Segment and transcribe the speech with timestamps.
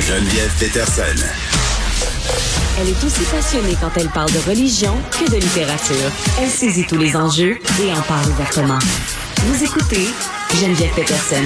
[0.00, 1.02] Geneviève Peterson.
[2.80, 6.10] Elle est aussi passionnée quand elle parle de religion que de littérature.
[6.40, 8.78] Elle saisit tous les enjeux et en parle ouvertement.
[9.38, 10.06] Vous écoutez
[10.54, 11.44] Geneviève Peterson.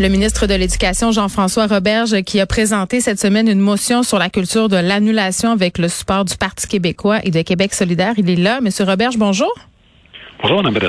[0.00, 4.30] Le ministre de l'Éducation, Jean-François Roberge, qui a présenté cette semaine une motion sur la
[4.30, 8.14] culture de l'annulation avec le support du Parti québécois et de Québec solidaire.
[8.16, 8.60] Il est là.
[8.60, 9.52] Monsieur Roberge, bonjour.
[10.42, 10.80] Bonjour, Mme.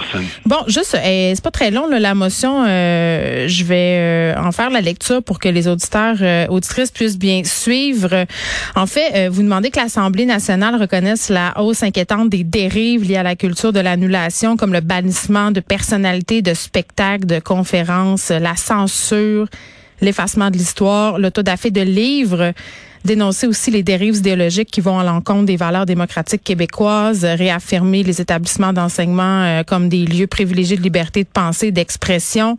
[0.45, 2.63] Bon, juste, eh, c'est pas très long, là, la motion.
[2.65, 7.17] Euh, je vais euh, en faire la lecture pour que les auditeurs, euh, auditrices puissent
[7.17, 8.25] bien suivre.
[8.75, 13.23] En fait, vous demandez que l'Assemblée nationale reconnaisse la hausse inquiétante des dérives liées à
[13.23, 19.47] la culture de l'annulation, comme le bannissement de personnalités, de spectacles, de conférences, la censure,
[19.99, 22.53] l'effacement de l'histoire, l'autodafé de livres
[23.05, 28.21] dénoncer aussi les dérives idéologiques qui vont à l'encontre des valeurs démocratiques québécoises, réaffirmer les
[28.21, 32.57] établissements d'enseignement euh, comme des lieux privilégiés de liberté de pensée, d'expression,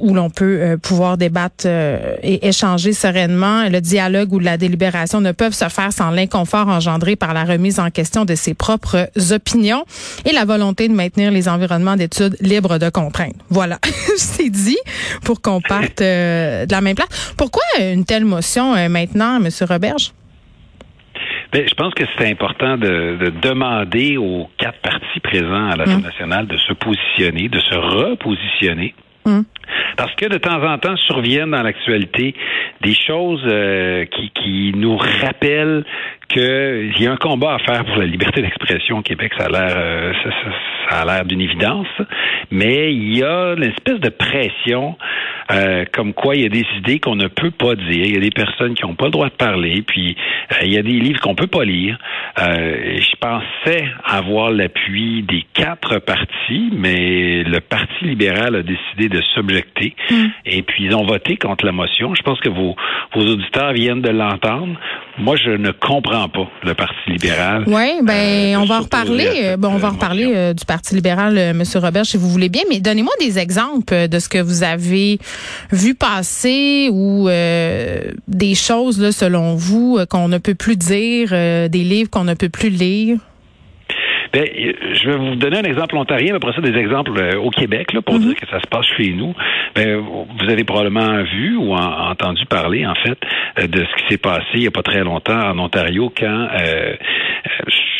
[0.00, 3.68] où l'on peut euh, pouvoir débattre et échanger sereinement.
[3.68, 7.78] Le dialogue ou la délibération ne peuvent se faire sans l'inconfort engendré par la remise
[7.80, 9.84] en question de ses propres opinions
[10.24, 13.36] et la volonté de maintenir les environnements d'études libres de contraintes.
[13.48, 13.78] Voilà,
[14.16, 14.78] c'est dit
[15.24, 17.34] pour qu'on parte de la même place.
[17.36, 19.48] Pourquoi une telle motion maintenant, M.
[19.68, 20.12] Roberge?
[21.52, 26.06] Bien, je pense que c'est important de, demander aux quatre partis présents à l'Assemblée mmh.
[26.06, 28.94] nationale de se positionner, de se repositionner.
[29.26, 29.40] Mmh.
[30.00, 32.34] Parce que de temps en temps surviennent dans l'actualité
[32.80, 35.84] des choses euh, qui, qui nous rappellent
[36.30, 39.32] qu'il y a un combat à faire pour la liberté d'expression au Québec.
[39.36, 40.12] Ça a l'air, euh,
[40.88, 41.88] ça, a l'air d'une évidence,
[42.50, 44.96] mais il y a une espèce de pression
[45.50, 48.04] euh, comme quoi il y a des idées qu'on ne peut pas dire.
[48.04, 50.16] Il y a des personnes qui n'ont pas le droit de parler, puis
[50.52, 51.98] euh, il y a des livres qu'on peut pas lire.
[52.38, 59.94] je pensais avoir l'appui des quatre partis, mais le Parti libéral a décidé de s'objecter,
[60.10, 60.26] mm.
[60.46, 62.14] et puis ils ont voté contre la motion.
[62.14, 62.76] Je pense que vos,
[63.14, 64.78] vos auditeurs viennent de l'entendre.
[65.18, 67.64] Moi, je ne comprends pas le Parti libéral.
[67.66, 69.54] Oui, ben euh, on va en reparler.
[69.58, 71.56] Bon, on va en reparler euh, du Parti libéral, M.
[71.56, 72.62] Euh, Monsieur Robert, si vous voulez bien.
[72.68, 75.18] Mais donnez-moi des exemples de ce que vous avez
[75.72, 77.28] vu passer ou
[78.28, 82.48] des choses, là, selon vous, qu'on ne peut plus dire, des livres qu'on ne peut
[82.48, 83.18] plus lire.
[84.32, 87.50] Ben, je vais vous donner un exemple ontarien, mais après ça, des exemples euh, au
[87.50, 88.26] Québec, là, pour mhm.
[88.26, 89.34] dire que ça se passe chez nous.
[89.74, 93.18] Ben, vous avez probablement vu ou entendu parler, en fait,
[93.58, 96.48] euh, de ce qui s'est passé il n'y a pas très longtemps en Ontario quand
[96.58, 96.94] euh,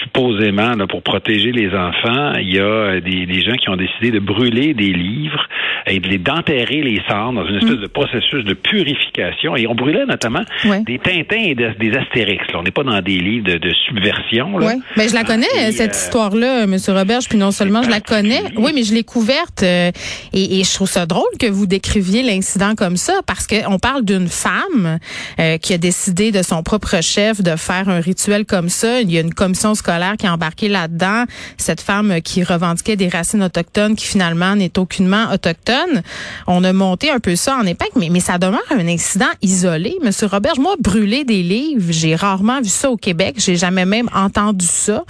[0.03, 4.11] supposément, là, pour protéger les enfants, il y a des, des, gens qui ont décidé
[4.11, 5.47] de brûler des livres
[5.87, 7.83] et de les d'enterrer les cendres dans une espèce mm.
[7.83, 9.56] de processus de purification.
[9.56, 10.43] Et on brûlait notamment
[10.87, 12.44] des Tintins et des Astérix.
[12.53, 12.61] Là.
[12.61, 14.59] On n'est pas dans des livres de, de subversion.
[14.59, 14.66] Là.
[14.69, 16.77] Oui, mais je la connais, ah, cette euh, histoire-là, M.
[16.88, 19.91] Roberge, puis non seulement je la connais, oui, mais je l'ai couverte euh,
[20.32, 24.05] et, et, je trouve ça drôle que vous décriviez l'incident comme ça parce qu'on parle
[24.05, 24.99] d'une femme
[25.38, 29.00] euh, qui a décidé de son propre chef de faire un rituel comme ça.
[29.00, 31.24] Il y a une commission scolaire qui a embarqué là-dedans.
[31.56, 36.02] Cette femme qui revendiquait des racines autochtones qui finalement n'est aucunement autochtone.
[36.46, 39.96] On a monté un peu ça en époque, mais, mais ça demeure un incident isolé.
[40.02, 43.36] Monsieur Robert, moi, brûler des livres, j'ai rarement vu ça au Québec.
[43.38, 45.04] J'ai jamais même entendu ça.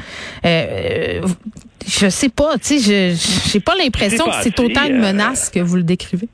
[0.44, 1.20] Euh,
[1.86, 5.50] je sais pas, tu sais, je j'ai pas l'impression que c'est autant une euh, menace
[5.50, 6.28] que vous le décrivez.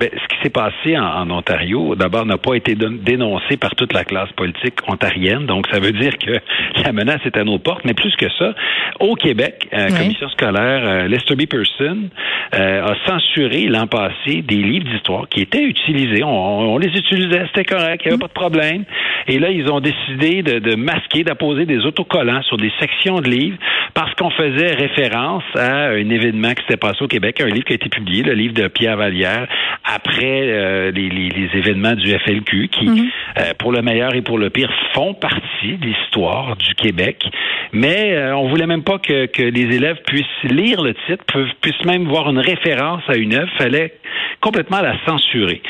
[0.00, 4.02] Ben, ce qui s'est passé en, Ontario, d'abord, n'a pas été dénoncé par toute la
[4.02, 5.44] classe politique ontarienne.
[5.44, 6.40] Donc, ça veut dire que
[6.82, 7.84] la menace est à nos portes.
[7.84, 8.54] Mais plus que ça,
[8.98, 11.46] au Québec, euh, commission scolaire, euh, Lester B.
[11.46, 12.08] Person
[12.54, 16.24] euh, a censuré l'an passé des livres d'histoire qui étaient utilisés.
[16.24, 18.84] On, les utilisait, c'était correct, il n'y avait pas de problème.
[19.28, 23.28] Et là, ils ont décidé de, de masquer, d'apposer des autocollants sur des sections de
[23.28, 23.58] livres
[23.92, 27.72] parce qu'on faisait référence à un événement qui s'était passé au Québec, un livre qui
[27.72, 29.46] a été publié, le livre de Pierre Vallière,
[29.92, 33.08] après euh, les, les, événements du FLQ qui, mhm.
[33.38, 37.24] euh, pour le meilleur et pour le pire, font partie de l'histoire du Québec.
[37.72, 41.24] Mais euh, on voulait même pas que, que les élèves puissent lire le titre,
[41.60, 43.50] puissent même voir une référence à une œuvre.
[43.58, 43.94] Fallait
[44.40, 45.62] complètement la censurer.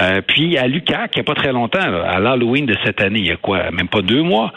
[0.00, 3.20] Euh, puis à Lucas, il n'y a pas très longtemps, à l'Halloween de cette année,
[3.20, 4.52] il y a quoi, même pas deux mois,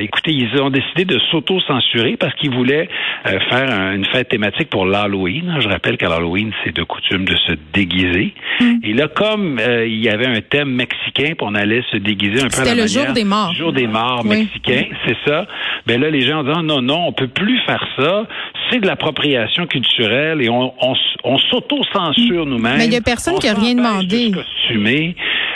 [0.00, 2.88] écoutez, ils ont décidé de s'auto-censurer parce qu'ils voulaient
[3.24, 5.56] faire une fête thématique pour l'Halloween.
[5.60, 8.19] Je rappelle qu'à l'Halloween, c'est de coutume de se déguiser.
[8.60, 8.74] Mm.
[8.82, 12.42] Et là, comme euh, il y avait un thème mexicain, puis on allait se déguiser
[12.42, 13.52] un peu à la le jour des morts.
[13.54, 15.46] jour des morts mexicain, c'est ça.
[15.86, 18.26] Ben là, les gens dit, non, non, on peut plus faire ça
[18.70, 20.72] c'est de l'appropriation culturelle et on,
[21.24, 22.78] on, s'auto-censure nous-mêmes.
[22.78, 24.32] Mais il n'y a personne qui a rien demandé.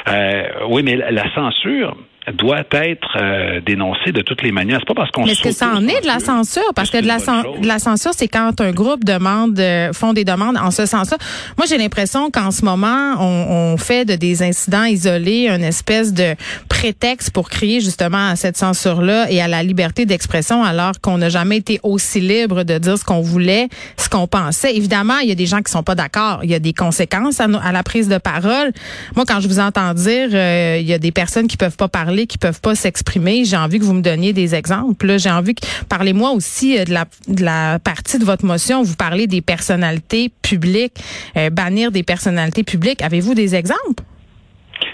[0.09, 1.97] Euh, oui, mais la, censure,
[2.32, 4.79] doit être euh, dénoncé de toutes les manières.
[4.81, 5.25] C'est pas parce qu'on.
[5.25, 6.62] Mais est-ce que ça en est de la censure?
[6.75, 10.25] Parce que de la, de la censure, c'est quand un groupe demande, euh, font des
[10.25, 11.19] demandes en ce sens-là.
[11.59, 16.15] Moi, j'ai l'impression qu'en ce moment, on, on, fait de des incidents isolés une espèce
[16.15, 16.35] de
[16.69, 21.29] prétexte pour crier justement à cette censure-là et à la liberté d'expression, alors qu'on n'a
[21.29, 23.69] jamais été aussi libre de dire ce qu'on voulait,
[23.99, 24.75] ce qu'on pensait.
[24.75, 26.41] Évidemment, il y a des gens qui sont pas d'accord.
[26.43, 28.73] Il y a des conséquences à, à, la prise de parole.
[29.15, 31.88] Moi, quand je vous entends dire, euh, il y a des personnes qui peuvent pas
[31.88, 33.45] parler qui peuvent pas s'exprimer.
[33.45, 35.19] J'ai envie que vous me donniez des exemples.
[35.19, 38.85] J'ai envie que parlez-moi aussi euh, de la, de la partie de votre motion où
[38.85, 40.95] vous parlez des personnalités publiques,
[41.37, 43.03] euh, bannir des personnalités publiques.
[43.03, 44.03] Avez-vous des exemples?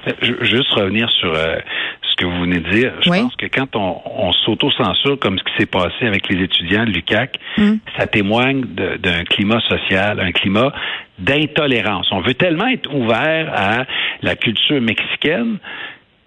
[0.08, 0.12] Euh,
[0.42, 2.92] juste revenir sur ce que vous venez de dire.
[3.02, 6.84] Je pense que quand on, on s'auto-censure comme ce qui s'est passé avec les étudiants
[6.84, 7.78] de l'UCAC, hum.
[7.98, 10.72] ça témoigne d'un climat social, un climat
[11.18, 12.08] d'intolérance.
[12.12, 13.84] On veut tellement être ouvert à
[14.22, 15.58] la culture mexicaine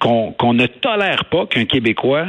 [0.04, 2.28] qu'on ne tolère pas qu'un Québécois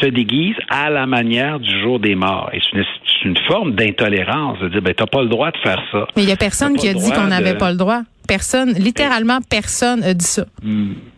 [0.00, 2.50] se déguise à la manière du jour des morts.
[2.52, 6.06] Et c'est une, forme d'intolérance de dire, ben, t'as pas le droit de faire ça.
[6.16, 8.02] Mais il y a personne qui a dit qu'on n'avait pas le droit.
[8.28, 10.44] Personne, littéralement, personne a dit ça.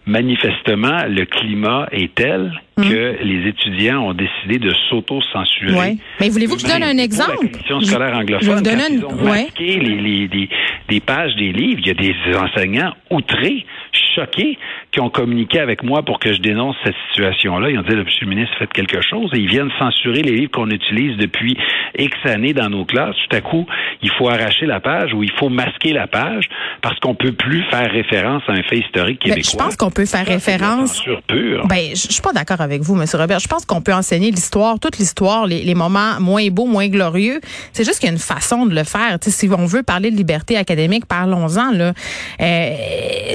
[0.06, 2.88] Manifestement, le climat est tel hum.
[2.88, 5.72] que les étudiants ont décidé de s'auto-censurer.
[5.76, 5.98] Oui.
[6.20, 7.32] Mais voulez-vous que je donne un exemple?
[7.42, 10.48] La commission scolaire anglophone, je ils ont masqué les, les,
[10.88, 13.66] les, pages des livres, il y a des enseignants outrés
[14.14, 14.58] choqués
[14.92, 17.70] qui ont communiqué avec moi pour que je dénonce cette situation-là.
[17.70, 19.30] Ils ont dit, Monsieur le ministre, faites quelque chose.
[19.34, 21.56] Et ils viennent censurer les livres qu'on utilise depuis
[21.98, 23.16] X années dans nos classes.
[23.28, 23.66] Tout à coup,
[24.02, 26.48] il faut arracher la page ou il faut masquer la page
[26.82, 29.52] parce qu'on peut plus faire référence à un fait historique ben, québécois.
[29.52, 31.02] je pense qu'on peut faire référence.
[31.26, 31.66] Pure.
[31.66, 33.38] Ben, je suis pas d'accord avec vous, Monsieur Robert.
[33.38, 37.40] Je pense qu'on peut enseigner l'histoire, toute l'histoire, les, moments moins beaux, moins glorieux.
[37.72, 39.18] C'est juste qu'il y a une façon de le faire.
[39.20, 41.70] si on veut parler de liberté académique, parlons-en.
[41.72, 41.92] Là.
[42.40, 42.70] Euh,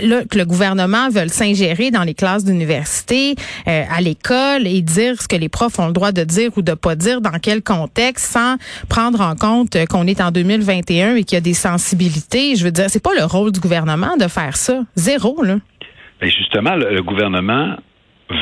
[0.04, 3.36] là, que le gouvernement veut s'ingérer dans les classes d'université,
[3.68, 6.62] euh, à l'école et dire ce que les profs ont le droit de dire ou
[6.62, 8.56] de pas dire, dans quel contexte, sans
[8.90, 12.56] prendre en compte qu'on est en 2021 et qu'il y a des sensibilités.
[12.56, 14.82] Je veux dire, c'est pas le rôle du gouvernement de faire ça.
[14.96, 15.58] Zéro, là.
[16.22, 17.76] Mais justement, le, gouvernement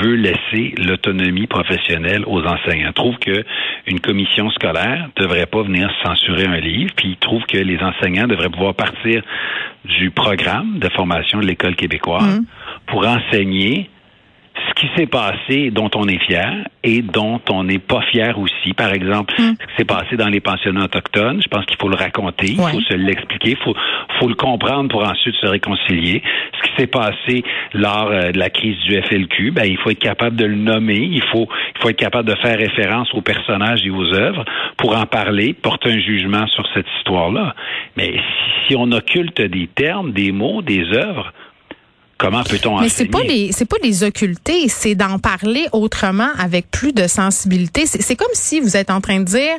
[0.01, 2.93] veut laisser l'autonomie professionnelle aux enseignants.
[2.93, 3.43] Trouve que
[3.87, 8.27] une commission scolaire devrait pas venir censurer un livre, puis il trouve que les enseignants
[8.27, 9.23] devraient pouvoir partir
[9.85, 12.45] du programme de formation de l'école québécoise mmh.
[12.87, 13.89] pour enseigner
[14.55, 18.73] ce qui s'est passé, dont on est fier et dont on n'est pas fier aussi.
[18.73, 19.55] Par exemple, hmm.
[19.59, 22.57] ce qui s'est passé dans les pensionnats autochtones, je pense qu'il faut le raconter, il
[22.57, 23.75] faut se l'expliquer, il faut,
[24.19, 26.21] faut le comprendre pour ensuite se réconcilier.
[26.57, 27.43] Ce qui s'est passé
[27.73, 30.99] lors euh, de la crise du FLQ, ben, il faut être capable de le nommer,
[30.99, 34.45] il faut, il faut être capable de faire référence aux personnages et aux œuvres
[34.77, 37.55] pour en parler, porter un jugement sur cette histoire-là.
[37.97, 38.13] Mais
[38.67, 41.33] si on occulte des termes, des mots, des œuvres,
[42.19, 46.71] Comment peut-on Mais c'est pas les c'est pas les occulter, c'est d'en parler autrement avec
[46.71, 47.85] plus de sensibilité.
[47.85, 49.55] C'est comme si vous êtes en train de dire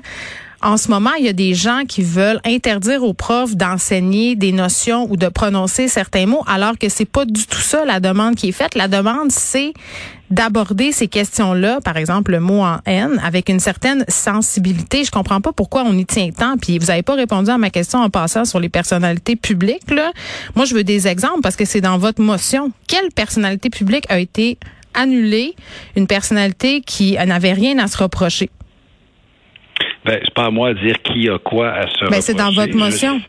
[0.63, 4.51] en ce moment, il y a des gens qui veulent interdire aux profs d'enseigner des
[4.51, 8.35] notions ou de prononcer certains mots, alors que c'est pas du tout ça la demande
[8.35, 8.75] qui est faite.
[8.75, 9.75] La demande, c'est
[10.31, 15.05] d'aborder ces questions-là, par exemple le mot en haine, avec une certaine sensibilité.
[15.05, 16.57] Je comprends pas pourquoi on y tient tant.
[16.57, 19.91] Puis vous avez pas répondu à ma question en passant sur les personnalités publiques.
[19.91, 20.13] Là.
[20.55, 22.73] Moi, je veux des exemples parce que c'est dans votre motion.
[22.89, 24.59] Quelle personnalité publique a été
[24.95, 25.55] annulée,
[25.97, 28.49] une personnalité qui n'avait rien à se reprocher?
[30.05, 32.53] Ben, c'est pas à moi de dire qui a quoi à se ben, c'est dans
[32.53, 33.19] votre motion.
[33.19, 33.25] Je,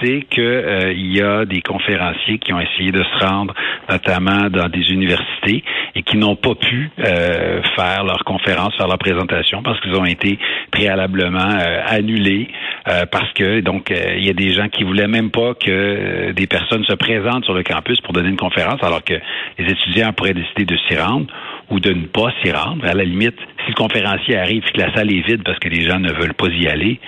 [0.00, 3.54] sais que euh, il y a des conférenciers qui ont essayé de se rendre,
[3.88, 5.62] notamment dans des universités,
[5.94, 10.04] et qui n'ont pas pu euh, faire leur conférence, faire leur présentation parce qu'ils ont
[10.04, 10.38] été
[10.70, 12.48] préalablement euh, annulés
[12.84, 16.84] parce que donc il y a des gens qui voulaient même pas que des personnes
[16.84, 19.14] se présentent sur le campus pour donner une conférence, alors que
[19.58, 21.26] les étudiants pourraient décider de s'y rendre
[21.70, 22.84] ou de ne pas s'y rendre.
[22.84, 25.68] À la limite, si le conférencier arrive et que la salle est vide parce que
[25.68, 27.00] les gens ne veulent pas y aller,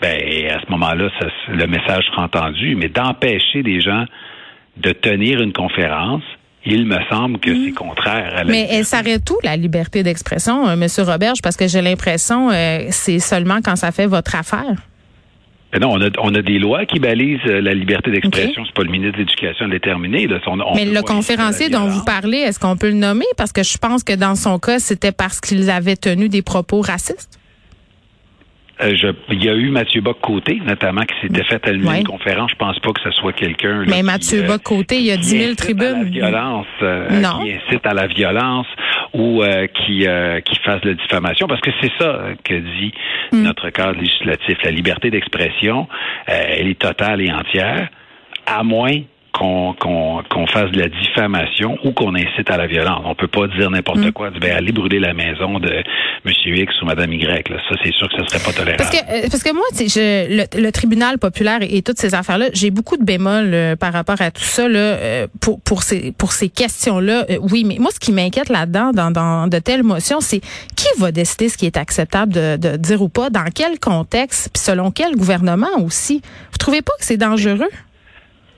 [0.00, 0.16] ben
[0.50, 1.08] à ce moment-là,
[1.48, 2.74] le message sera entendu.
[2.74, 4.04] Mais d'empêcher des gens
[4.76, 6.22] de tenir une conférence,
[6.64, 10.68] il me semble que c'est contraire à la Mais elle s'arrête tout, la liberté d'expression,
[10.68, 10.86] euh, M.
[11.06, 14.76] Roberge, parce que j'ai l'impression euh, c'est seulement quand ça fait votre affaire.
[15.72, 18.64] Ben non, on a, on a des lois qui balisent euh, la liberté d'expression.
[18.66, 20.26] C'est pas le ministre de l'Éducation de déterminer.
[20.74, 23.26] Mais le conférencier dont vous parlez, est-ce qu'on peut le nommer?
[23.36, 26.80] Parce que je pense que dans son cas, c'était parce qu'il avait tenu des propos
[26.80, 27.39] racistes.
[28.82, 32.50] Euh, je, il y a eu Mathieu Bock-Côté, notamment, qui s'était fait allumer une conférence.
[32.52, 33.84] Je pense pas que ce soit quelqu'un.
[33.86, 35.86] Mais Mathieu euh, Bock-Côté, il y a 10 000 tribunes.
[35.86, 37.40] À la violence, non.
[37.44, 38.66] qui incite à la violence
[39.12, 39.42] ou
[39.74, 40.06] qui,
[40.44, 42.92] qui fasse de la diffamation, parce que c'est ça que dit
[43.32, 43.42] Hmm.
[43.42, 44.58] notre cadre législatif.
[44.64, 45.86] La liberté d'expression,
[46.28, 47.88] euh, elle est totale et entière,
[48.46, 48.98] à moins
[49.32, 53.02] qu'on qu'on fasse de la diffamation ou qu'on incite à la violence.
[53.04, 54.12] On peut pas dire n'importe mm.
[54.12, 54.30] quoi.
[54.30, 55.70] Ben, aller brûler la maison de
[56.24, 56.32] M.
[56.44, 57.48] X ou Mme Y.
[57.48, 57.56] Là.
[57.68, 58.76] Ça, c'est sûr que ce serait pas tolérable.
[58.78, 62.70] Parce que, euh, parce que moi, je, le, tribunal populaire et, toutes ces affaires-là, j'ai
[62.70, 66.32] beaucoup de bémols euh, par rapport à tout ça là, euh, pour, pour ces, pour
[66.32, 67.26] ces questions-là.
[67.50, 70.40] oui, mais moi, ce qui m'inquiète là-dedans, dans, dans de telles motions, c'est
[70.76, 74.50] qui va décider ce qui est acceptable de, de dire ou pas, dans quel contexte,
[74.52, 76.22] puis selon quel gouvernement aussi.
[76.52, 77.70] Vous trouvez pas que c'est dangereux?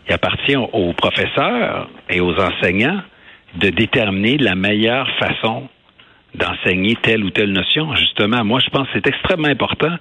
[0.08, 3.02] Il appartient aux professeurs et aux enseignants
[3.54, 5.68] de déterminer la meilleure façon
[6.34, 7.94] d'enseigner telle ou telle notion.
[7.94, 9.94] Justement, moi, je pense que c'est extrêmement important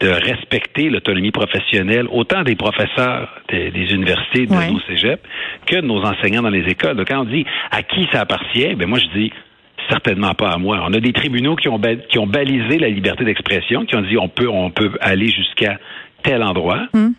[0.00, 5.22] de respecter l'autonomie professionnelle, autant des professeurs des, universités, de nos cégeps,
[5.66, 7.02] que de nos enseignants dans les écoles.
[7.06, 9.32] quand on dit à qui ça appartient, ben moi, je dis
[9.88, 10.80] certainement pas à moi.
[10.86, 14.18] On a des tribunaux qui ont, qui ont balisé la liberté d'expression, qui ont dit
[14.18, 15.78] on peut, on peut aller jusqu'à
[16.22, 16.86] tel endroit.
[16.94, 17.14] Hum.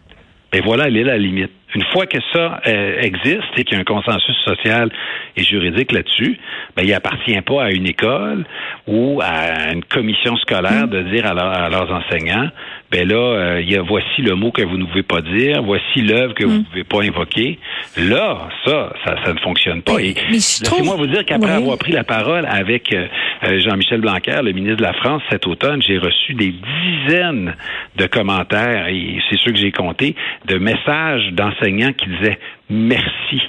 [0.54, 1.52] Et voilà, elle est la limite.
[1.74, 4.90] Une fois que ça euh, existe et qu'il y a un consensus social
[5.38, 6.38] et juridique là-dessus,
[6.76, 8.44] ben, il appartient pas à une école
[8.88, 12.50] ou à une commission scolaire de dire à, leurs enseignants,
[12.92, 15.64] ben là, euh, il y a voici le mot que vous ne pouvez pas dire,
[15.64, 16.66] voici l'œuvre que vous ne mm.
[16.66, 17.58] pouvez pas invoquer.
[17.96, 20.02] Là, ça, ça, ne fonctionne pas.
[20.02, 23.08] et laissez-moi vous dire qu'après avoir pris la parole avec euh,
[23.42, 27.56] Jean-Michel Blanquer, le ministre de la France, cet automne, j'ai reçu des dizaines
[27.98, 33.42] de commentaires, et c'est ceux que j'ai comptés, de messages d'enseignants qui disaient merci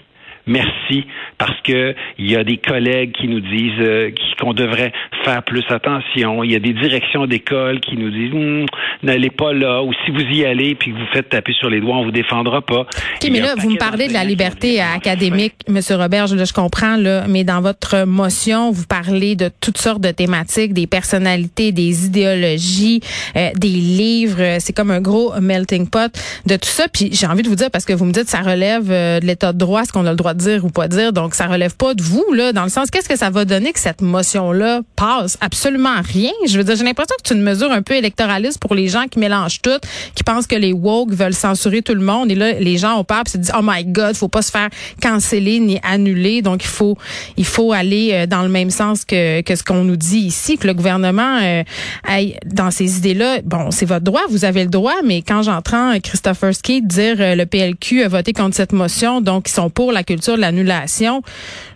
[0.47, 1.05] merci
[1.39, 4.93] parce que il y a des collègues qui nous disent euh, qu'on devrait
[5.25, 6.43] faire plus attention.
[6.43, 8.67] Il y a des directions d'école qui nous disent hum,
[9.03, 11.81] n'allez pas là ou si vous y allez puis que vous faites taper sur les
[11.81, 12.81] doigts, on vous défendra pas.
[12.81, 16.97] OK, mais là vous me parlez de la liberté académique, Monsieur Robert, je, je comprends
[16.97, 22.07] là, mais dans votre motion, vous parlez de toutes sortes de thématiques, des personnalités, des
[22.07, 23.01] idéologies,
[23.37, 26.13] euh, des livres, c'est comme un gros melting pot
[26.47, 26.87] de tout ça.
[26.93, 29.27] Puis j'ai envie de vous dire parce que vous me dites ça relève euh, de
[29.27, 31.13] l'état de droit, ce qu'on a le droit dire ou pas dire.
[31.13, 33.73] Donc, ça relève pas de vous, là, dans le sens, qu'est-ce que ça va donner
[33.73, 35.39] que cette motion-là passe?
[35.41, 36.33] Absolument rien.
[36.47, 39.07] Je veux dire, j'ai l'impression que c'est une mesure un peu électoraliste pour les gens
[39.09, 39.71] qui mélangent tout,
[40.15, 42.31] qui pensent que les woke veulent censurer tout le monde.
[42.31, 44.51] Et là, les gens ont peur et se disent, oh my God, faut pas se
[44.51, 44.69] faire
[45.01, 46.43] canceller ni annuler.
[46.43, 46.97] Donc, il faut,
[47.37, 50.59] il faut aller euh, dans le même sens que, que ce qu'on nous dit ici,
[50.59, 51.63] que le gouvernement euh,
[52.07, 53.41] aille dans ces idées-là.
[53.45, 57.35] Bon, c'est votre droit, vous avez le droit, mais quand j'entends Christopher Ski dire euh,
[57.35, 61.23] le PLQ a voté contre cette motion, donc ils sont pour la culture de l'annulation,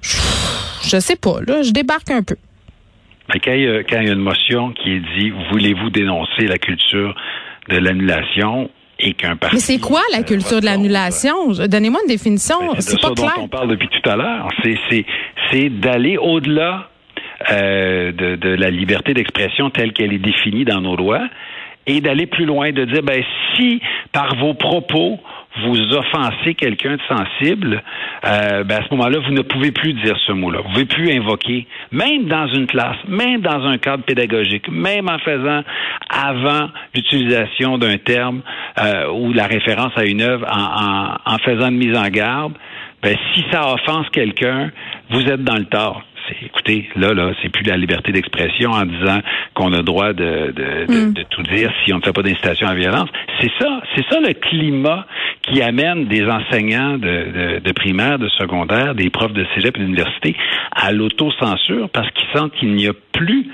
[0.02, 2.36] je, sais pas, là, je débarque un peu.
[3.32, 7.14] Mais quand il, y a, une motion qui dit voulez-vous dénoncer la culture
[7.68, 9.56] de l'annulation et qu'un parti.
[9.56, 11.52] Mais c'est quoi la culture de l'annulation?
[11.52, 12.56] Donnez-moi une définition.
[12.60, 13.32] Ben, c'est pas clair.
[13.36, 14.48] dont on parle depuis tout à l'heure.
[15.50, 16.88] C'est d'aller au-delà
[17.50, 21.28] euh, de, de, la liberté d'expression telle qu'elle est définie dans nos lois
[21.86, 23.22] et d'aller plus loin, de dire ben
[23.54, 23.80] si
[24.12, 25.20] par vos propos
[25.64, 27.82] vous offensez quelqu'un de sensible,
[28.26, 30.60] euh, ben à ce moment-là, vous ne pouvez plus dire ce mot-là.
[30.60, 35.08] Vous ne pouvez plus invoquer, même dans une classe, même dans un cadre pédagogique, même
[35.08, 35.62] en faisant
[36.10, 38.42] avant l'utilisation d'un terme
[38.82, 42.54] euh, ou la référence à une œuvre, en, faisant une mise en garde,
[43.02, 44.70] ben, si ça offense quelqu'un,
[45.10, 46.02] vous êtes dans le tort
[46.42, 49.20] écoutez, là, là, c'est plus la liberté d'expression en disant
[49.54, 50.52] qu'on a le droit de,
[50.88, 51.12] mm.
[51.12, 53.08] de, tout dire si on ne fait pas d'incitation à la violence.
[53.40, 55.06] C'est ça, c'est ça le climat
[55.42, 60.36] qui amène des enseignants de, de, primaire, de secondaire, des profs de cégep et d'université
[60.72, 63.48] à l'autocensure parce qu'ils sentent qu'il n'y a plus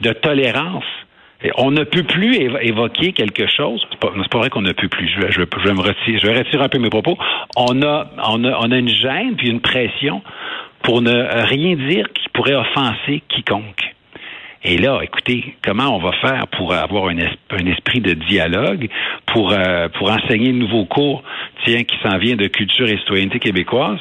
[0.00, 0.84] de tolérance
[1.56, 3.84] on ne peut plus évoquer quelque chose.
[3.90, 5.08] C'est pas, pas vrai qu'on ne peut plus.
[5.08, 7.16] Je, je, je, vais me retirer, je vais retirer un peu mes propos.
[7.56, 10.22] On a, on a, on a une gêne puis une pression
[10.82, 13.94] pour ne rien dire qui pourrait offenser quiconque.
[14.64, 17.18] Et là, écoutez, comment on va faire pour avoir un,
[17.66, 18.88] esprit de dialogue,
[19.26, 21.22] pour, euh, pour enseigner de nouveaux cours,
[21.64, 23.98] tiens, qui s'en vient de culture et citoyenneté québécoise?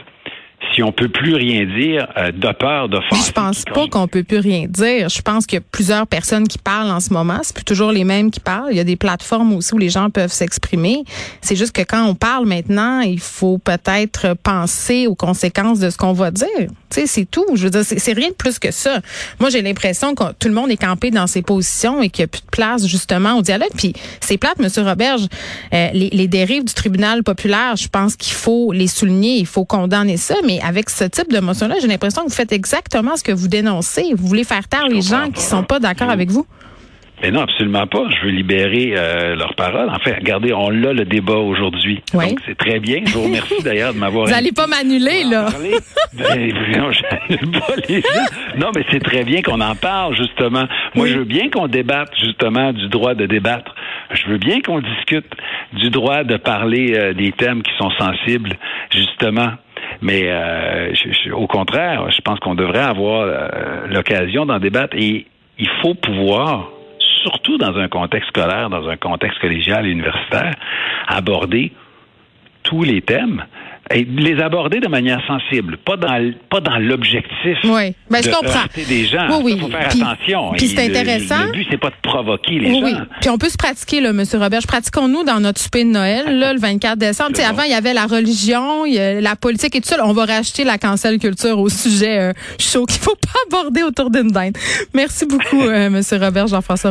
[0.74, 3.28] Si on peut plus rien dire euh, de peur d'offenser.
[3.28, 5.10] Je pense pas qu'on peut plus rien dire.
[5.10, 7.40] Je pense qu'il y a plusieurs personnes qui parlent en ce moment.
[7.44, 8.70] C'est plus toujours les mêmes qui parlent.
[8.72, 11.04] Il y a des plateformes aussi où les gens peuvent s'exprimer.
[11.42, 15.98] C'est juste que quand on parle maintenant, il faut peut-être penser aux conséquences de ce
[15.98, 16.48] qu'on va dire.
[16.58, 17.46] Tu sais, c'est tout.
[17.54, 19.00] Je veux dire, c'est rien de plus que ça.
[19.40, 22.26] Moi, j'ai l'impression que tout le monde est campé dans ses positions et qu'il n'y
[22.26, 23.70] a plus de place justement au dialogue.
[23.76, 25.28] Puis c'est plate, Monsieur Roberge.
[25.74, 29.66] Euh, les, les dérives du tribunal populaire, je pense qu'il faut les souligner, il faut
[29.66, 30.36] condamner ça.
[30.48, 33.50] Mais avec ce type de motion-là, j'ai l'impression que vous faites exactement ce que vous
[33.50, 34.14] dénoncez.
[34.16, 36.48] Vous voulez faire taire les gens qui sont pas d'accord avec vous?
[37.22, 38.04] Mais non, absolument pas.
[38.10, 39.90] Je veux libérer euh, leurs paroles.
[39.90, 42.02] En fait, regardez, on a le débat aujourd'hui.
[42.14, 43.02] Donc, c'est très bien.
[43.06, 44.26] Je vous remercie d'ailleurs de m'avoir...
[44.26, 45.48] Vous n'allez pas m'annuler, là.
[46.14, 46.92] Ben, non,
[47.60, 48.04] pas les
[48.58, 50.66] Non, mais c'est très bien qu'on en parle, justement.
[50.96, 53.74] Moi, je veux bien qu'on débatte, justement, du droit de débattre
[54.12, 55.28] je veux bien qu'on discute
[55.74, 58.54] du droit de parler euh, des thèmes qui sont sensibles,
[58.92, 59.52] justement.
[60.02, 60.94] Mais euh,
[61.34, 65.26] au contraire, je pense qu'on devrait avoir euh, l'occasion d'en débattre et
[65.58, 66.70] il faut pouvoir,
[67.24, 70.54] surtout dans un contexte scolaire, dans un contexte collégial et universitaire,
[71.08, 71.72] aborder
[72.64, 73.46] tous les thèmes
[73.94, 77.94] et les aborder de manière sensible, pas dans pas dans l'objectif oui.
[78.10, 78.66] ben, je de comprends.
[78.76, 79.28] des gens.
[79.30, 79.54] Oui, oui.
[79.56, 80.52] Il faut faire puis, attention.
[80.58, 81.42] Puis c'est intéressant.
[81.42, 82.86] Le, le, but c'est pas de provoquer les oui, gens.
[82.86, 82.94] Oui.
[83.22, 84.62] Puis on peut se pratiquer là, Monsieur Robert.
[84.68, 87.32] Pratiquons-nous dans notre souper de Noël là, le 24 décembre.
[87.36, 87.44] Bon.
[87.44, 89.98] Avant il y avait la religion, il y a la politique et tout ça.
[90.06, 94.10] On va racheter la cancel culture au sujet euh, chaud qu'il faut pas aborder autour
[94.10, 94.58] d'une dinde.
[94.94, 96.78] Merci beaucoup, euh, Monsieur Robert Jean-François.